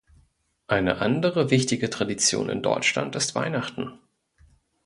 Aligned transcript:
Eine 0.65 0.97
andere 0.99 1.51
wichtige 1.51 1.91
Tradition 1.91 2.49
in 2.49 2.63
Deutschland 2.63 3.15
ist 3.15 3.35
Weihnachten. 3.35 3.99